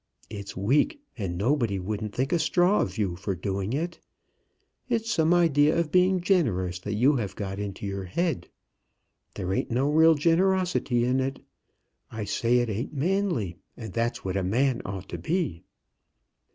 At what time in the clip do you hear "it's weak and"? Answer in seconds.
0.31-1.37